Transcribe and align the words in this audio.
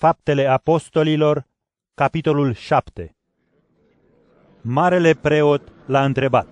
Faptele 0.00 0.46
Apostolilor, 0.46 1.46
capitolul 1.94 2.54
7 2.54 3.16
Marele 4.60 5.12
preot 5.12 5.72
l-a 5.86 6.04
întrebat. 6.04 6.46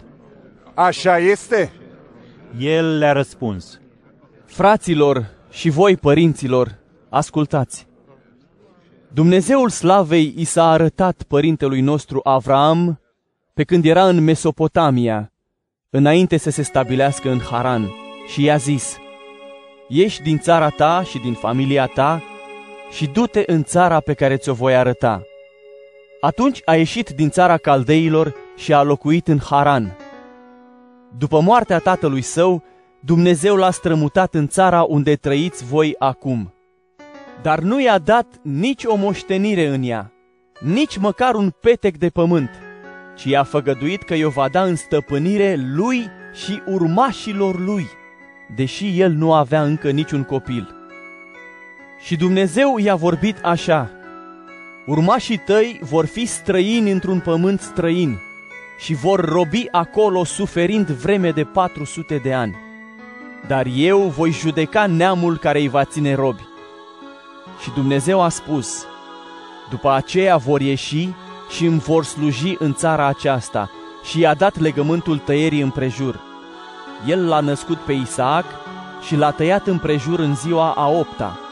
Așa 0.74 1.18
este? 1.18 1.72
El 2.58 2.98
le-a 2.98 3.12
răspuns. 3.12 3.80
Fraților 4.44 5.30
și 5.50 5.68
voi, 5.68 5.96
părinților, 5.96 6.78
ascultați. 7.08 7.86
Dumnezeul 9.12 9.68
slavei 9.68 10.34
i 10.36 10.44
s-a 10.44 10.70
arătat 10.70 11.22
părintelui 11.22 11.80
nostru 11.80 12.20
Avram 12.24 13.00
pe 13.54 13.64
când 13.64 13.84
era 13.84 14.08
în 14.08 14.24
Mesopotamia, 14.24 15.32
înainte 15.90 16.36
să 16.36 16.50
se 16.50 16.62
stabilească 16.62 17.30
în 17.30 17.40
Haran, 17.40 17.90
și 18.26 18.42
i-a 18.42 18.56
zis, 18.56 18.96
Ieși 19.88 20.22
din 20.22 20.38
țara 20.38 20.68
ta 20.68 21.02
și 21.02 21.18
din 21.18 21.32
familia 21.32 21.86
ta 21.86 22.22
și 22.90 23.06
du-te 23.06 23.42
în 23.46 23.64
țara 23.64 24.00
pe 24.00 24.14
care 24.14 24.36
ți-o 24.36 24.52
voi 24.52 24.76
arăta. 24.76 25.22
Atunci 26.20 26.60
a 26.64 26.74
ieșit 26.74 27.08
din 27.08 27.30
țara 27.30 27.56
caldeilor 27.56 28.34
și 28.56 28.72
a 28.72 28.82
locuit 28.82 29.28
în 29.28 29.38
Haran. 29.38 29.96
După 31.18 31.40
moartea 31.40 31.78
tatălui 31.78 32.22
său, 32.22 32.62
Dumnezeu 33.00 33.56
l-a 33.56 33.70
strămutat 33.70 34.34
în 34.34 34.48
țara 34.48 34.82
unde 34.82 35.14
trăiți 35.14 35.64
voi 35.64 35.94
acum. 35.98 36.54
Dar 37.42 37.58
nu 37.58 37.80
i-a 37.80 37.98
dat 37.98 38.26
nici 38.42 38.84
o 38.84 38.94
moștenire 38.94 39.66
în 39.66 39.82
ea, 39.82 40.12
nici 40.60 40.96
măcar 40.96 41.34
un 41.34 41.50
petec 41.60 41.96
de 41.96 42.08
pământ, 42.08 42.50
ci 43.16 43.24
i-a 43.24 43.42
făgăduit 43.42 44.02
că 44.02 44.14
i-o 44.14 44.28
va 44.28 44.48
da 44.48 44.62
în 44.62 44.76
stăpânire 44.76 45.56
lui 45.74 46.10
și 46.32 46.62
urmașilor 46.66 47.58
lui, 47.58 47.86
deși 48.54 49.00
el 49.00 49.12
nu 49.12 49.32
avea 49.32 49.62
încă 49.62 49.90
niciun 49.90 50.24
copil. 50.24 50.75
Și 51.98 52.16
Dumnezeu 52.16 52.78
i-a 52.78 52.94
vorbit 52.94 53.38
așa, 53.42 53.90
Urmașii 54.86 55.38
tăi 55.38 55.80
vor 55.82 56.06
fi 56.06 56.26
străini 56.26 56.90
într-un 56.90 57.20
pământ 57.20 57.60
străin 57.60 58.18
și 58.78 58.94
vor 58.94 59.20
robi 59.20 59.68
acolo 59.70 60.24
suferind 60.24 60.86
vreme 60.86 61.30
de 61.30 61.44
400 61.44 62.20
de 62.22 62.34
ani. 62.34 62.56
Dar 63.46 63.66
eu 63.74 64.00
voi 64.00 64.30
judeca 64.30 64.86
neamul 64.86 65.38
care 65.38 65.58
îi 65.58 65.68
va 65.68 65.84
ține 65.84 66.14
robi. 66.14 66.42
Și 67.62 67.70
Dumnezeu 67.74 68.20
a 68.22 68.28
spus, 68.28 68.84
după 69.70 69.92
aceea 69.92 70.36
vor 70.36 70.60
ieși 70.60 71.08
și 71.50 71.64
îmi 71.64 71.78
vor 71.78 72.04
sluji 72.04 72.56
în 72.58 72.74
țara 72.74 73.06
aceasta 73.06 73.70
și 74.04 74.20
i-a 74.20 74.34
dat 74.34 74.58
legământul 74.58 75.18
tăierii 75.18 75.60
împrejur. 75.60 76.20
El 77.06 77.28
l-a 77.28 77.40
născut 77.40 77.78
pe 77.78 77.92
Isaac 77.92 78.44
și 79.06 79.16
l-a 79.16 79.30
tăiat 79.30 79.66
împrejur 79.66 80.18
în 80.18 80.36
ziua 80.36 80.72
a 80.72 80.88
opta. 80.88 81.45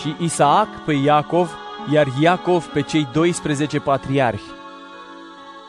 Și 0.00 0.14
Isaac 0.18 0.68
pe 0.84 0.92
Iacov 0.92 1.56
iar 1.90 2.06
Iacov 2.20 2.64
pe 2.64 2.82
cei 2.82 3.08
12 3.12 3.78
patriarhi. 3.78 4.42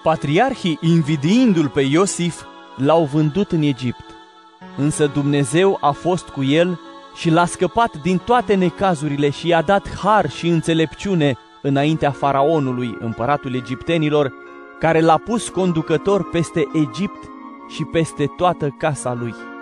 Patriarhii, 0.03 0.77
invidiindu-l 0.81 1.69
pe 1.69 1.81
Iosif, 1.81 2.41
l-au 2.75 3.03
vândut 3.03 3.52
în 3.52 3.61
Egipt. 3.61 4.05
Însă 4.77 5.07
Dumnezeu 5.07 5.77
a 5.81 5.91
fost 5.91 6.27
cu 6.27 6.43
el 6.43 6.80
și 7.15 7.30
l-a 7.30 7.45
scăpat 7.45 8.02
din 8.02 8.17
toate 8.17 8.55
necazurile 8.55 9.30
și 9.30 9.47
i-a 9.47 9.61
dat 9.61 9.95
har 9.95 10.30
și 10.30 10.47
înțelepciune 10.47 11.37
înaintea 11.61 12.11
faraonului, 12.11 12.97
împăratul 12.99 13.55
egiptenilor, 13.55 14.33
care 14.80 14.99
l-a 14.99 15.17
pus 15.17 15.49
conducător 15.49 16.30
peste 16.30 16.67
Egipt 16.73 17.30
și 17.69 17.83
peste 17.83 18.25
toată 18.37 18.75
casa 18.77 19.13
lui. 19.13 19.52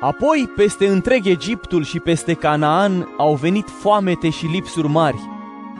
Apoi, 0.00 0.50
peste 0.56 0.86
întreg 0.86 1.26
Egiptul 1.26 1.84
și 1.84 1.98
peste 1.98 2.34
Canaan 2.34 3.08
au 3.16 3.34
venit 3.34 3.68
foamete 3.80 4.30
și 4.30 4.46
lipsuri 4.46 4.88
mari, 4.88 5.20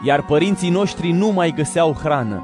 iar 0.03 0.25
părinții 0.25 0.69
noștri 0.69 1.11
nu 1.11 1.27
mai 1.27 1.53
găseau 1.55 1.93
hrană. 1.93 2.43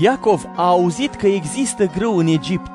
Iacov 0.00 0.44
a 0.56 0.66
auzit 0.66 1.14
că 1.14 1.26
există 1.26 1.90
grâu 1.96 2.16
în 2.16 2.26
Egipt 2.26 2.70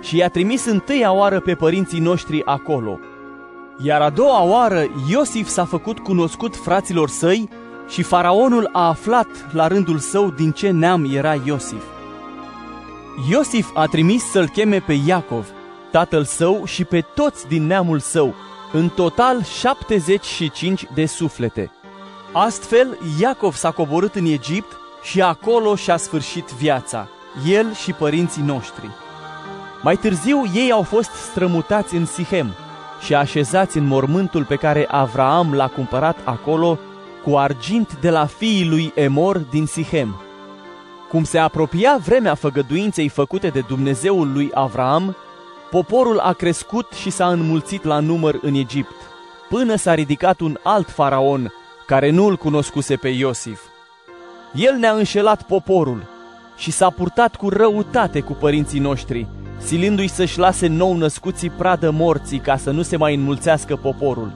și 0.00 0.16
i-a 0.16 0.28
trimis 0.28 0.64
întâia 0.64 1.12
oară 1.12 1.40
pe 1.40 1.54
părinții 1.54 2.00
noștri 2.00 2.44
acolo. 2.44 2.98
Iar 3.82 4.00
a 4.00 4.10
doua 4.10 4.42
oară 4.42 4.84
Iosif 5.08 5.48
s-a 5.48 5.64
făcut 5.64 5.98
cunoscut 5.98 6.56
fraților 6.56 7.08
săi 7.08 7.48
și 7.88 8.02
faraonul 8.02 8.68
a 8.72 8.88
aflat 8.88 9.28
la 9.52 9.66
rândul 9.66 9.98
său 9.98 10.30
din 10.30 10.50
ce 10.50 10.70
neam 10.70 11.06
era 11.12 11.34
Iosif. 11.44 11.82
Iosif 13.30 13.70
a 13.74 13.86
trimis 13.86 14.24
să-l 14.30 14.48
cheme 14.48 14.78
pe 14.78 15.00
Iacov, 15.06 15.46
tatăl 15.90 16.24
său 16.24 16.64
și 16.64 16.84
pe 16.84 17.00
toți 17.00 17.48
din 17.48 17.66
neamul 17.66 17.98
său, 17.98 18.34
în 18.72 18.88
total 18.88 19.42
75 19.42 20.86
de 20.94 21.06
suflete. 21.06 21.70
Astfel, 22.32 22.98
Iacov 23.20 23.54
s-a 23.54 23.70
coborât 23.70 24.14
în 24.14 24.24
Egipt 24.24 24.76
și 25.02 25.22
acolo 25.22 25.74
și-a 25.74 25.96
sfârșit 25.96 26.44
viața, 26.44 27.08
el 27.46 27.74
și 27.74 27.92
părinții 27.92 28.42
noștri. 28.42 28.90
Mai 29.82 29.96
târziu, 29.96 30.42
ei 30.54 30.72
au 30.72 30.82
fost 30.82 31.10
strămutați 31.10 31.94
în 31.94 32.06
Sihem 32.06 32.54
și 33.04 33.14
așezați 33.14 33.78
în 33.78 33.86
mormântul 33.86 34.44
pe 34.44 34.56
care 34.56 34.86
Avraam 34.90 35.54
l-a 35.54 35.68
cumpărat 35.68 36.16
acolo 36.24 36.78
cu 37.24 37.36
argint 37.36 37.96
de 38.00 38.10
la 38.10 38.26
fiii 38.26 38.68
lui 38.68 38.92
Emor 38.94 39.38
din 39.38 39.66
Sihem. 39.66 40.20
Cum 41.08 41.24
se 41.24 41.38
apropia 41.38 41.98
vremea 42.04 42.34
făgăduinței 42.34 43.08
făcute 43.08 43.48
de 43.48 43.60
Dumnezeul 43.68 44.32
lui 44.32 44.50
Avraam, 44.54 45.16
poporul 45.70 46.18
a 46.18 46.32
crescut 46.32 46.92
și 46.92 47.10
s-a 47.10 47.28
înmulțit 47.28 47.84
la 47.84 47.98
număr 47.98 48.38
în 48.42 48.54
Egipt, 48.54 48.94
până 49.48 49.74
s-a 49.74 49.94
ridicat 49.94 50.40
un 50.40 50.58
alt 50.62 50.90
faraon, 50.90 51.52
care 51.86 52.10
nu 52.10 52.26
îl 52.26 52.36
cunoscuse 52.36 52.96
pe 52.96 53.08
Iosif. 53.08 53.60
El 54.54 54.74
ne-a 54.76 54.92
înșelat 54.92 55.42
poporul 55.42 56.08
și 56.56 56.70
s-a 56.70 56.90
purtat 56.90 57.36
cu 57.36 57.48
răutate 57.48 58.20
cu 58.20 58.32
părinții 58.32 58.80
noștri, 58.80 59.26
silindu-i 59.58 60.06
să-și 60.06 60.38
lase 60.38 60.66
nou 60.66 60.96
născuții 60.96 61.50
pradă 61.50 61.90
morții 61.90 62.38
ca 62.38 62.56
să 62.56 62.70
nu 62.70 62.82
se 62.82 62.96
mai 62.96 63.14
înmulțească 63.14 63.76
poporul. 63.76 64.32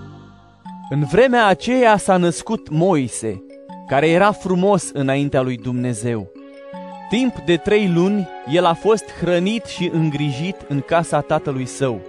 În 0.90 1.04
vremea 1.04 1.46
aceea 1.46 1.96
s-a 1.96 2.16
născut 2.16 2.68
Moise, 2.68 3.42
care 3.86 4.08
era 4.08 4.32
frumos 4.32 4.90
înaintea 4.92 5.40
lui 5.40 5.56
Dumnezeu. 5.56 6.33
Timp 7.14 7.38
de 7.38 7.56
trei 7.56 7.90
luni, 7.94 8.28
el 8.52 8.64
a 8.64 8.72
fost 8.72 9.04
hrănit 9.20 9.64
și 9.64 9.90
îngrijit 9.92 10.56
în 10.68 10.80
casa 10.80 11.20
tatălui 11.20 11.66
său. 11.66 12.00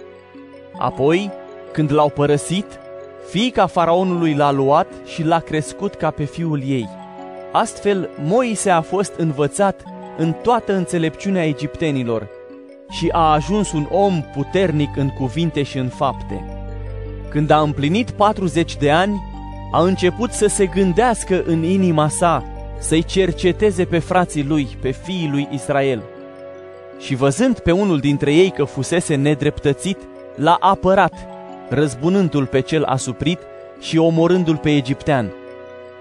Apoi, 0.78 1.30
când 1.72 1.92
l-au 1.92 2.08
părăsit, 2.08 2.66
Fiica 3.30 3.66
faraonului 3.66 4.34
l-a 4.34 4.50
luat 4.50 4.86
și 5.04 5.22
l-a 5.22 5.38
crescut 5.38 5.94
ca 5.94 6.10
pe 6.10 6.24
fiul 6.24 6.62
ei. 6.66 6.88
Astfel, 7.52 8.08
Moise 8.24 8.70
a 8.70 8.80
fost 8.80 9.12
învățat 9.16 9.82
în 10.16 10.32
toată 10.32 10.74
înțelepciunea 10.74 11.46
egiptenilor 11.46 12.28
și 12.90 13.08
a 13.12 13.32
ajuns 13.32 13.72
un 13.72 13.86
om 13.90 14.22
puternic 14.34 14.96
în 14.96 15.08
cuvinte 15.08 15.62
și 15.62 15.78
în 15.78 15.88
fapte. 15.88 16.44
Când 17.28 17.50
a 17.50 17.60
împlinit 17.60 18.10
40 18.10 18.76
de 18.76 18.90
ani, 18.90 19.22
a 19.72 19.82
început 19.82 20.32
să 20.32 20.46
se 20.46 20.66
gândească 20.66 21.42
în 21.46 21.62
inima 21.62 22.08
sa 22.08 22.55
să-i 22.78 23.02
cerceteze 23.02 23.84
pe 23.84 23.98
frații 23.98 24.44
lui, 24.44 24.68
pe 24.80 24.90
fiii 24.90 25.28
lui 25.30 25.48
Israel. 25.50 26.02
Și 26.98 27.14
văzând 27.14 27.58
pe 27.58 27.70
unul 27.70 27.98
dintre 27.98 28.34
ei 28.34 28.50
că 28.50 28.64
fusese 28.64 29.14
nedreptățit, 29.14 29.98
l-a 30.36 30.56
apărat 30.60 31.12
răzbunându-l 31.68 32.46
pe 32.46 32.60
cel 32.60 32.84
asuprit 32.84 33.38
și 33.80 33.98
omorându-l 33.98 34.56
pe 34.56 34.70
egiptean. 34.76 35.32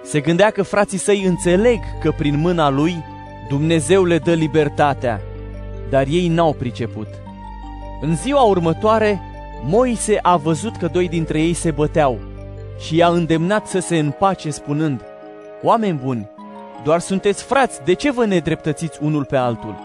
Se 0.03 0.19
gândea 0.19 0.49
că 0.49 0.63
frații 0.63 0.97
săi 0.97 1.23
înțeleg 1.23 1.79
că 2.01 2.11
prin 2.17 2.39
mâna 2.39 2.69
lui 2.69 2.95
Dumnezeu 3.49 4.03
le 4.03 4.17
dă 4.17 4.33
libertatea, 4.33 5.21
dar 5.89 6.05
ei 6.09 6.27
n-au 6.27 6.53
priceput. 6.53 7.07
În 8.01 8.15
ziua 8.15 8.41
următoare, 8.41 9.21
Moise 9.67 10.19
a 10.21 10.37
văzut 10.37 10.75
că 10.75 10.87
doi 10.87 11.07
dintre 11.07 11.41
ei 11.41 11.53
se 11.53 11.71
băteau 11.71 12.19
și 12.79 12.95
i-a 12.95 13.07
îndemnat 13.07 13.67
să 13.67 13.79
se 13.79 13.97
împace 13.97 14.49
spunând, 14.49 15.01
Oameni 15.61 15.99
buni, 16.03 16.29
doar 16.85 16.99
sunteți 16.99 17.43
frați, 17.43 17.84
de 17.84 17.93
ce 17.93 18.11
vă 18.11 18.26
nedreptățiți 18.26 18.97
unul 19.02 19.26
pe 19.26 19.35
altul? 19.35 19.76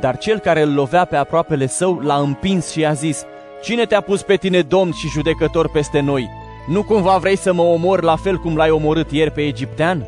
Dar 0.00 0.18
cel 0.18 0.38
care 0.38 0.62
îl 0.62 0.74
lovea 0.74 1.04
pe 1.04 1.16
aproapele 1.16 1.66
său 1.66 1.98
l-a 1.98 2.16
împins 2.16 2.70
și 2.70 2.80
i-a 2.80 2.92
zis, 2.92 3.24
Cine 3.62 3.84
te-a 3.84 4.00
pus 4.00 4.22
pe 4.22 4.36
tine 4.36 4.60
domn 4.60 4.92
și 4.92 5.08
judecător 5.08 5.70
peste 5.70 6.00
noi? 6.00 6.30
Nu 6.68 6.82
cumva 6.82 7.16
vrei 7.16 7.36
să 7.36 7.52
mă 7.52 7.62
omor 7.62 8.02
la 8.02 8.16
fel 8.16 8.36
cum 8.36 8.56
l-ai 8.56 8.70
omorât 8.70 9.10
ieri 9.10 9.30
pe 9.30 9.40
egiptean? 9.40 10.06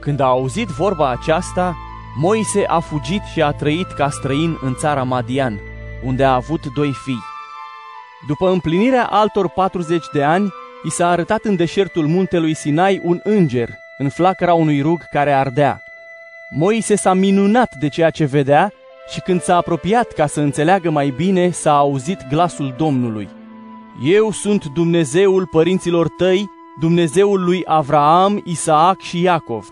Când 0.00 0.20
a 0.20 0.24
auzit 0.24 0.68
vorba 0.68 1.10
aceasta, 1.10 1.76
Moise 2.20 2.64
a 2.66 2.80
fugit 2.80 3.22
și 3.32 3.42
a 3.42 3.50
trăit 3.50 3.90
ca 3.90 4.10
străin 4.10 4.58
în 4.62 4.74
țara 4.74 5.02
Madian, 5.02 5.60
unde 6.04 6.24
a 6.24 6.34
avut 6.34 6.60
doi 6.74 6.92
fii. 7.04 7.22
După 8.26 8.50
împlinirea 8.50 9.06
altor 9.10 9.48
40 9.48 10.04
de 10.12 10.22
ani, 10.22 10.52
i 10.82 10.90
s-a 10.90 11.08
arătat 11.08 11.44
în 11.44 11.56
deșertul 11.56 12.06
muntelui 12.06 12.54
Sinai 12.54 13.00
un 13.04 13.20
înger, 13.24 13.68
în 13.98 14.08
flacăra 14.08 14.54
unui 14.54 14.80
rug 14.80 15.02
care 15.10 15.32
ardea. 15.32 15.82
Moise 16.50 16.94
s-a 16.94 17.12
minunat 17.12 17.74
de 17.80 17.88
ceea 17.88 18.10
ce 18.10 18.24
vedea 18.24 18.72
și 19.08 19.20
când 19.20 19.42
s-a 19.42 19.56
apropiat 19.56 20.12
ca 20.12 20.26
să 20.26 20.40
înțeleagă 20.40 20.90
mai 20.90 21.10
bine, 21.16 21.50
s-a 21.50 21.76
auzit 21.76 22.26
glasul 22.28 22.74
Domnului. 22.76 23.28
Eu 24.04 24.30
sunt 24.30 24.64
Dumnezeul 24.64 25.46
părinților 25.46 26.08
tăi, 26.08 26.46
Dumnezeul 26.80 27.44
lui 27.44 27.62
Avraam, 27.64 28.42
Isaac 28.44 29.00
și 29.00 29.22
Iacov. 29.22 29.68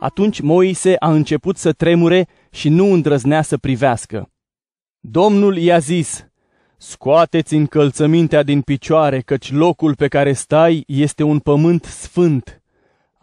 Atunci 0.00 0.40
Moise 0.40 0.96
a 0.98 1.10
început 1.10 1.56
să 1.56 1.72
tremure 1.72 2.26
și 2.50 2.68
nu 2.68 2.92
îndrăznea 2.92 3.42
să 3.42 3.56
privească. 3.56 4.30
Domnul 5.00 5.56
i-a 5.56 5.78
zis, 5.78 6.26
Scoateți 6.76 7.54
încălțămintea 7.54 8.42
din 8.42 8.60
picioare, 8.60 9.20
căci 9.20 9.52
locul 9.52 9.94
pe 9.94 10.08
care 10.08 10.32
stai 10.32 10.84
este 10.86 11.22
un 11.22 11.38
pământ 11.38 11.84
sfânt. 11.84 12.62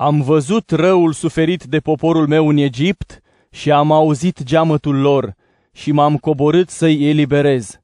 Am 0.02 0.22
văzut 0.22 0.70
răul 0.70 1.14
suferit 1.14 1.64
de 1.64 1.80
poporul 1.80 2.28
meu 2.28 2.48
în 2.48 2.58
Egipt 2.58 3.22
și 3.52 3.72
am 3.72 3.92
auzit 3.92 4.44
geamătul 4.44 4.96
lor 4.96 5.36
și 5.72 5.92
m-am 5.92 6.18
coborât 6.18 6.70
să-i 6.70 7.10
eliberez. 7.10 7.80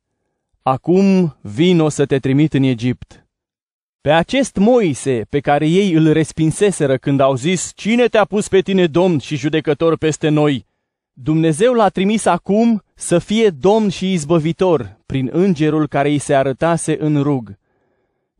Acum 0.62 1.36
vino 1.42 1.90
să 1.90 2.06
te 2.06 2.20
trimit 2.20 2.54
în 2.54 2.64
Egipt. 2.64 3.26
Pe 4.02 4.12
acest 4.12 4.56
Moise, 4.56 5.26
pe 5.30 5.40
care 5.40 5.68
ei 5.68 5.94
îl 5.94 6.12
respinseseră 6.12 6.98
când 6.98 7.20
au 7.20 7.36
zis, 7.36 7.72
Cine 7.76 8.08
te-a 8.08 8.26
pus 8.26 8.48
pe 8.48 8.62
tine 8.62 8.86
domn 8.86 9.20
și 9.20 9.36
judecător 9.36 9.98
peste 9.98 10.30
noi? 10.30 10.66
Dumnezeu 11.14 11.74
l-a 11.74 11.90
trimis 11.90 12.26
acum 12.26 12.84
să 12.96 13.20
fie 13.20 13.50
domn 13.50 13.90
și 13.90 14.12
izbăvitor 14.12 14.98
prin 15.06 15.30
îngerul 15.34 15.88
care 15.88 16.10
îi 16.10 16.20
se 16.20 16.34
arătase 16.36 16.98
în 17.00 17.22
rug. 17.22 17.58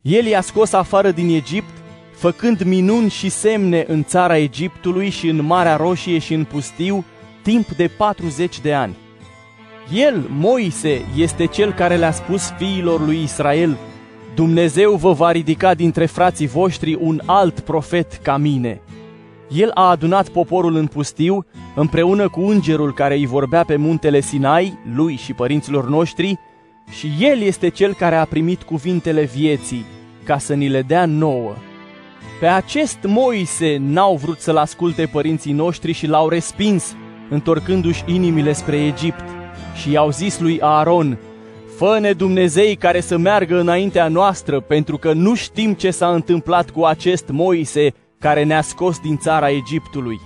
El 0.00 0.26
i-a 0.26 0.40
scos 0.40 0.72
afară 0.72 1.10
din 1.10 1.28
Egipt, 1.28 1.87
făcând 2.18 2.62
minuni 2.62 3.10
și 3.10 3.28
semne 3.28 3.84
în 3.88 4.04
țara 4.04 4.36
Egiptului 4.36 5.10
și 5.10 5.28
în 5.28 5.44
Marea 5.44 5.76
Roșie 5.76 6.18
și 6.18 6.34
în 6.34 6.44
pustiu, 6.44 7.04
timp 7.42 7.68
de 7.68 7.90
40 7.96 8.60
de 8.60 8.74
ani. 8.74 8.96
El, 9.92 10.26
Moise, 10.28 11.02
este 11.16 11.46
cel 11.46 11.72
care 11.72 11.96
le-a 11.96 12.10
spus 12.10 12.52
fiilor 12.56 13.04
lui 13.04 13.22
Israel, 13.22 13.76
Dumnezeu 14.34 14.94
vă 14.94 15.12
va 15.12 15.32
ridica 15.32 15.74
dintre 15.74 16.06
frații 16.06 16.46
voștri 16.46 16.94
un 17.00 17.20
alt 17.24 17.60
profet 17.60 18.12
ca 18.12 18.36
mine. 18.36 18.80
El 19.50 19.70
a 19.74 19.90
adunat 19.90 20.28
poporul 20.28 20.76
în 20.76 20.86
pustiu, 20.86 21.46
împreună 21.74 22.28
cu 22.28 22.40
îngerul 22.40 22.94
care 22.94 23.14
îi 23.14 23.26
vorbea 23.26 23.64
pe 23.64 23.76
muntele 23.76 24.20
Sinai, 24.20 24.78
lui 24.94 25.16
și 25.16 25.32
părinților 25.32 25.88
noștri, 25.88 26.38
și 26.90 27.10
el 27.20 27.40
este 27.40 27.68
cel 27.68 27.94
care 27.94 28.14
a 28.14 28.24
primit 28.24 28.62
cuvintele 28.62 29.22
vieții, 29.22 29.84
ca 30.24 30.38
să 30.38 30.54
ni 30.54 30.68
le 30.68 30.82
dea 30.82 31.06
nouă. 31.06 31.54
Pe 32.40 32.46
acest 32.46 32.98
Moise 33.02 33.76
n-au 33.80 34.16
vrut 34.16 34.40
să-l 34.40 34.56
asculte 34.56 35.06
părinții 35.06 35.52
noștri 35.52 35.92
și 35.92 36.06
l-au 36.06 36.28
respins, 36.28 36.96
întorcându-și 37.30 38.02
inimile 38.06 38.52
spre 38.52 38.84
Egipt. 38.84 39.24
Și 39.74 39.90
i-au 39.90 40.10
zis 40.10 40.40
lui 40.40 40.60
Aaron, 40.60 41.18
Fă-ne 41.76 42.12
Dumnezei 42.12 42.76
care 42.76 43.00
să 43.00 43.16
meargă 43.16 43.58
înaintea 43.58 44.08
noastră, 44.08 44.60
pentru 44.60 44.96
că 44.96 45.12
nu 45.12 45.34
știm 45.34 45.74
ce 45.74 45.90
s-a 45.90 46.08
întâmplat 46.08 46.70
cu 46.70 46.84
acest 46.84 47.28
Moise 47.28 47.94
care 48.18 48.44
ne-a 48.44 48.62
scos 48.62 48.98
din 48.98 49.16
țara 49.16 49.50
Egiptului. 49.50 50.20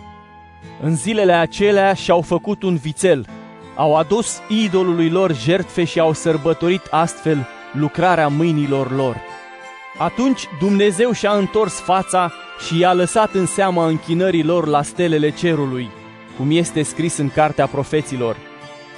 În 0.83 0.97
zilele 0.97 1.33
acelea 1.33 1.95
și-au 1.95 2.21
făcut 2.21 2.63
un 2.63 2.77
vițel, 2.77 3.27
au 3.77 3.97
adus 3.97 4.41
idolului 4.49 5.11
lor 5.11 5.35
jertfe 5.35 5.85
și 5.85 6.01
au 6.01 6.13
sărbătorit 6.13 6.87
astfel 6.91 7.47
lucrarea 7.73 8.29
mâinilor 8.29 8.93
lor. 8.97 9.17
Atunci 9.99 10.49
Dumnezeu 10.59 11.13
și-a 11.13 11.33
întors 11.33 11.81
fața 11.81 12.33
și 12.67 12.79
i-a 12.79 12.93
lăsat 12.93 13.35
în 13.35 13.47
seama 13.47 13.87
închinării 13.87 14.45
lor 14.45 14.67
la 14.67 14.83
stelele 14.83 15.31
cerului, 15.31 15.91
cum 16.37 16.51
este 16.51 16.83
scris 16.83 17.17
în 17.17 17.31
cartea 17.31 17.67
profeților. 17.67 18.37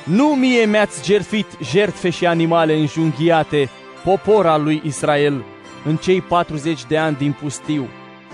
Nu 0.04 0.26
mie 0.26 0.64
mi-ați 0.64 1.04
jertfit 1.04 1.46
jertfe 1.70 2.10
și 2.10 2.26
animale 2.26 2.74
înjunghiate, 2.74 3.70
popor 4.04 4.46
al 4.46 4.62
lui 4.62 4.82
Israel, 4.84 5.44
în 5.84 5.96
cei 5.96 6.20
40 6.20 6.84
de 6.84 6.96
ani 6.96 7.16
din 7.16 7.36
pustiu, 7.40 7.88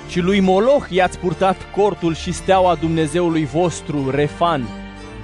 ci 0.08 0.16
lui 0.16 0.40
Moloch 0.40 0.86
i-ați 0.90 1.18
purtat 1.18 1.56
cortul 1.76 2.14
și 2.14 2.32
steaua 2.32 2.74
Dumnezeului 2.74 3.44
vostru, 3.44 4.10
Refan, 4.10 4.68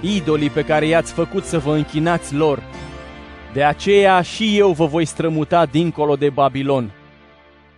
idolii 0.01 0.51
pe 0.51 0.65
care 0.65 0.87
i-ați 0.87 1.13
făcut 1.13 1.45
să 1.45 1.59
vă 1.59 1.75
închinați 1.75 2.35
lor. 2.35 2.63
De 3.53 3.65
aceea 3.65 4.21
și 4.21 4.59
eu 4.59 4.71
vă 4.71 4.87
voi 4.87 5.05
strămuta 5.05 5.67
dincolo 5.67 6.17
de 6.17 6.31
Babilon. 6.31 6.91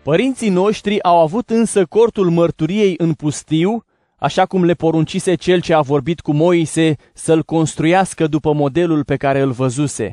Părinții 0.09 0.49
noștri 0.49 1.03
au 1.03 1.21
avut 1.21 1.51
însă 1.51 1.87
cortul 1.87 2.31
mărturiei 2.31 2.95
în 2.99 3.13
pustiu, 3.13 3.85
așa 4.17 4.47
cum 4.47 4.65
le 4.65 4.75
poruncise 4.75 5.35
cel 5.35 5.61
ce 5.61 5.75
a 5.75 5.81
vorbit 5.81 6.21
cu 6.21 6.33
Moise 6.33 6.97
să-l 7.15 7.43
construiască 7.43 8.27
după 8.27 8.53
modelul 8.53 9.05
pe 9.05 9.17
care 9.17 9.41
îl 9.41 9.51
văzuse. 9.51 10.13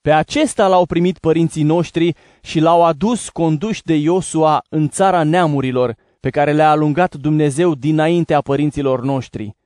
Pe 0.00 0.10
acesta 0.10 0.66
l-au 0.66 0.86
primit 0.86 1.18
părinții 1.18 1.62
noștri 1.62 2.14
și 2.40 2.60
l-au 2.60 2.84
adus 2.84 3.28
conduși 3.28 3.82
de 3.82 3.94
Iosua 3.94 4.64
în 4.68 4.88
țara 4.88 5.22
neamurilor, 5.22 5.94
pe 6.20 6.30
care 6.30 6.52
le-a 6.52 6.70
alungat 6.70 7.14
Dumnezeu 7.14 7.74
dinaintea 7.74 8.40
părinților 8.40 9.02
noștri. 9.02 9.56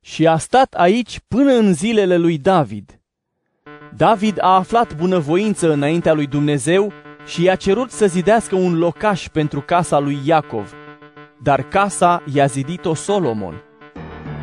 Și 0.00 0.26
a 0.26 0.36
stat 0.36 0.74
aici 0.74 1.20
până 1.28 1.52
în 1.52 1.74
zilele 1.74 2.16
lui 2.16 2.38
David. 2.38 3.00
David 3.96 4.36
a 4.40 4.54
aflat 4.54 4.96
bunăvoință 4.96 5.72
înaintea 5.72 6.12
lui 6.12 6.26
Dumnezeu 6.26 6.92
și 7.26 7.42
i-a 7.42 7.54
cerut 7.54 7.90
să 7.90 8.06
zidească 8.06 8.54
un 8.54 8.78
locaș 8.78 9.28
pentru 9.28 9.60
casa 9.60 9.98
lui 9.98 10.18
Iacov, 10.24 10.74
dar 11.42 11.62
casa 11.62 12.22
i-a 12.32 12.46
zidit-o 12.46 12.94
Solomon. 12.94 13.62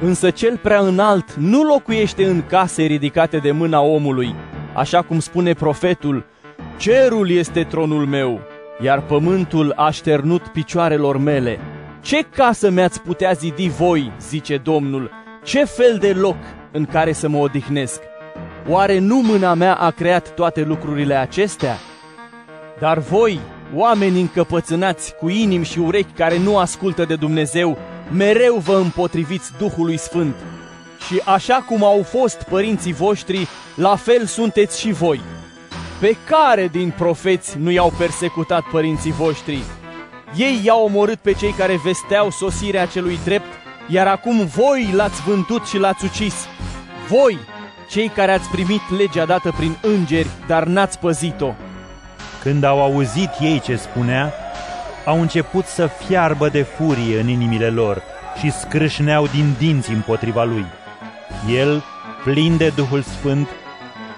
Însă 0.02 0.30
cel 0.30 0.58
prea 0.58 0.80
înalt 0.80 1.34
nu 1.34 1.64
locuiește 1.64 2.26
în 2.26 2.44
case 2.46 2.84
ridicate 2.84 3.38
de 3.38 3.52
mâna 3.52 3.82
omului, 3.82 4.36
așa 4.74 5.02
cum 5.02 5.20
spune 5.20 5.54
profetul, 5.54 6.26
Cerul 6.78 7.30
este 7.30 7.64
tronul 7.64 8.06
meu, 8.06 8.42
iar 8.82 9.02
pământul 9.02 9.74
a 9.76 9.90
șternut 9.90 10.48
picioarelor 10.48 11.18
mele. 11.18 11.60
Ce 12.02 12.22
casă 12.22 12.70
mi-ați 12.70 13.02
putea 13.02 13.32
zidi 13.32 13.70
voi, 13.70 14.12
zice 14.20 14.58
Domnul, 14.58 15.12
ce 15.44 15.64
fel 15.64 15.98
de 16.00 16.14
loc 16.14 16.38
în 16.72 16.86
care 16.86 17.12
să 17.12 17.28
mă 17.28 17.38
odihnesc? 17.38 18.02
Oare 18.68 19.00
nu 19.00 19.22
mâna 19.22 19.54
mea 19.54 19.74
a 19.74 19.90
creat 19.90 20.34
toate 20.34 20.62
lucrurile 20.62 21.16
acestea? 21.16 21.76
Dar 22.80 22.98
voi, 23.00 23.40
oameni 23.74 24.20
încăpățânați 24.20 25.16
cu 25.16 25.30
inimi 25.30 25.66
și 25.66 25.80
urechi 25.80 26.12
care 26.12 26.38
nu 26.38 26.58
ascultă 26.58 27.06
de 27.06 27.16
Dumnezeu, 27.16 27.78
mereu 28.12 28.56
vă 28.56 28.74
împotriviți 28.74 29.52
Duhului 29.58 29.98
Sfânt. 29.98 30.36
Și 31.08 31.22
așa 31.26 31.56
cum 31.56 31.84
au 31.84 32.04
fost 32.04 32.44
părinții 32.44 32.94
voștri, 32.94 33.48
la 33.76 33.96
fel 33.96 34.26
sunteți 34.26 34.80
și 34.80 34.92
voi. 34.92 35.22
Pe 36.00 36.16
care 36.30 36.68
din 36.68 36.94
profeți 36.98 37.58
nu 37.58 37.72
i-au 37.72 37.94
persecutat 37.98 38.64
părinții 38.72 39.12
voștri? 39.12 39.64
Ei 40.36 40.62
i-au 40.64 40.84
omorât 40.84 41.18
pe 41.20 41.34
cei 41.34 41.52
care 41.52 41.80
vesteau 41.84 42.30
sosirea 42.30 42.86
celui 42.86 43.20
drept, 43.24 43.54
iar 43.88 44.08
acum 44.08 44.46
voi 44.46 44.90
l-ați 44.94 45.22
vândut 45.22 45.66
și 45.66 45.78
l-ați 45.78 46.06
ucis. 46.06 46.36
Voi, 47.10 47.38
cei 47.90 48.08
care 48.08 48.32
ați 48.32 48.50
primit 48.50 48.82
legea 48.98 49.26
dată 49.26 49.54
prin 49.58 49.78
îngeri, 49.82 50.30
dar 50.48 50.64
n-ați 50.64 51.00
păzit-o. 51.00 51.54
Când 52.42 52.64
au 52.64 52.82
auzit 52.82 53.30
ei 53.40 53.60
ce 53.60 53.76
spunea, 53.76 54.34
au 55.06 55.22
început 55.22 55.66
să 55.66 55.88
fiarbă 55.88 56.50
de 56.50 56.62
furie 56.62 57.20
în 57.20 57.28
inimile 57.28 57.70
lor 57.70 58.04
și 58.40 58.52
scrâșneau 58.52 59.28
din 59.28 59.56
dinți 59.58 59.92
împotriva 59.92 60.44
lui. 60.44 60.66
El, 61.50 61.84
plin 62.24 62.58
de 62.58 62.70
Duhul 62.76 63.02
Sfânt, 63.02 63.48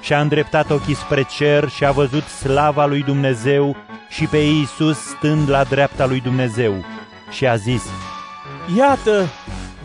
și-a 0.01 0.19
îndreptat 0.19 0.69
ochii 0.69 0.95
spre 0.95 1.23
cer 1.37 1.69
și 1.69 1.85
a 1.85 1.91
văzut 1.91 2.23
slava 2.23 2.85
lui 2.85 3.03
Dumnezeu 3.03 3.75
și 4.09 4.25
pe 4.25 4.37
Iisus 4.37 4.97
stând 4.97 5.49
la 5.49 5.63
dreapta 5.63 6.05
lui 6.05 6.21
Dumnezeu 6.21 6.85
și 7.29 7.47
a 7.47 7.55
zis, 7.55 7.83
Iată, 8.77 9.27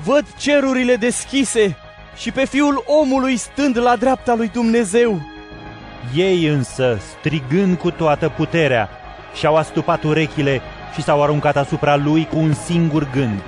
văd 0.04 0.24
cerurile 0.36 0.96
deschise 0.96 1.76
și 2.16 2.30
pe 2.30 2.44
Fiul 2.44 2.84
omului 2.86 3.36
stând 3.36 3.78
la 3.78 3.96
dreapta 3.96 4.34
lui 4.34 4.48
Dumnezeu. 4.48 5.20
Ei 6.14 6.46
însă, 6.46 6.98
strigând 7.18 7.78
cu 7.78 7.90
toată 7.90 8.28
puterea, 8.28 8.88
și-au 9.34 9.56
astupat 9.56 10.02
urechile 10.02 10.60
și 10.94 11.02
s-au 11.02 11.22
aruncat 11.22 11.56
asupra 11.56 11.96
lui 11.96 12.26
cu 12.26 12.38
un 12.38 12.52
singur 12.52 13.10
gând. 13.10 13.42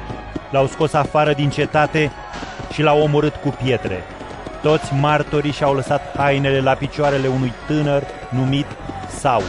L-au 0.51 0.67
scos 0.67 0.93
afară 0.93 1.33
din 1.33 1.51
cetate 1.51 2.13
și 2.73 2.83
l-au 2.83 3.01
omorât 3.03 3.35
cu 3.35 3.49
pietre. 3.63 4.05
Toți 4.63 4.95
martorii 4.95 5.53
și-au 5.53 5.75
lăsat 5.75 6.17
hainele 6.17 6.61
la 6.61 6.75
picioarele 6.75 7.29
unui 7.29 7.53
tânăr 7.67 8.03
numit 8.31 8.67
Saul 9.09 9.43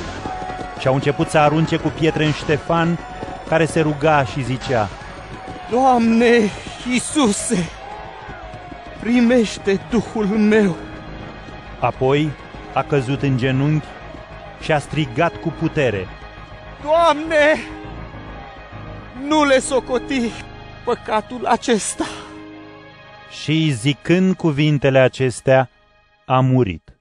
și 0.79 0.87
au 0.87 0.93
început 0.93 1.29
să 1.29 1.37
arunce 1.37 1.77
cu 1.77 1.87
pietre 1.99 2.25
în 2.25 2.31
Ștefan, 2.31 2.99
care 3.49 3.65
se 3.65 3.79
ruga 3.79 4.25
și 4.25 4.43
zicea, 4.43 4.89
Doamne 5.71 6.49
Iisuse, 6.91 7.69
primește 8.99 9.79
Duhul 9.89 10.25
meu! 10.25 10.75
Apoi 11.79 12.31
a 12.77 12.83
căzut 12.83 13.21
în 13.21 13.37
genunchi 13.37 13.85
și 14.61 14.71
a 14.71 14.79
strigat 14.79 15.35
cu 15.35 15.49
putere, 15.49 16.07
Doamne, 16.83 17.55
nu 19.27 19.45
le 19.45 19.59
socoti 19.59 20.31
păcatul 20.85 21.45
acesta! 21.45 22.05
și 23.41 23.71
zicând 23.71 24.35
cuvintele 24.35 24.99
acestea, 24.99 25.69
a 26.25 26.39
murit. 26.39 26.96